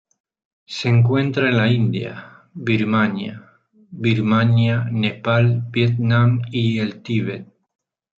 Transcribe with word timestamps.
Se 0.65 0.89
encuentra 0.89 1.47
en 1.49 1.57
la 1.57 1.71
India, 1.71 2.45
Birmania, 2.55 3.45
Birmania, 3.91 4.85
Nepal, 4.91 5.61
Vietnam 5.69 6.41
y 6.49 6.79
el 6.79 7.03
Tíbet. 7.03 7.47